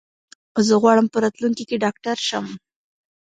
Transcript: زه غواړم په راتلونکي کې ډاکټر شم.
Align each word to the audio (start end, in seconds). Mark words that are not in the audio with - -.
زه 0.67 0.73
غواړم 0.81 1.07
په 1.09 1.17
راتلونکي 1.23 1.63
کې 1.69 1.81
ډاکټر 1.83 2.17
شم. 2.27 2.45